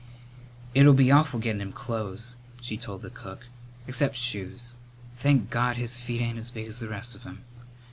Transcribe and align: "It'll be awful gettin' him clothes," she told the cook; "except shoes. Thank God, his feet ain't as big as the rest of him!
"It'll 0.73 0.95
be 0.95 1.11
awful 1.11 1.39
gettin' 1.39 1.61
him 1.61 1.73
clothes," 1.73 2.35
she 2.59 2.75
told 2.75 3.03
the 3.03 3.11
cook; 3.11 3.41
"except 3.85 4.15
shoes. 4.15 4.75
Thank 5.15 5.51
God, 5.51 5.77
his 5.77 5.97
feet 5.97 6.21
ain't 6.21 6.39
as 6.39 6.49
big 6.49 6.65
as 6.65 6.79
the 6.79 6.89
rest 6.89 7.13
of 7.13 7.21
him! 7.21 7.43